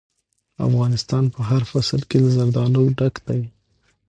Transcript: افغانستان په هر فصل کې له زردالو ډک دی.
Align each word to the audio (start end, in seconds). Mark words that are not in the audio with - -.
افغانستان 0.67 1.23
په 1.33 1.39
هر 1.49 1.61
فصل 1.71 2.01
کې 2.09 2.17
له 2.23 2.29
زردالو 2.37 2.83
ډک 2.97 3.15
دی. 3.27 3.41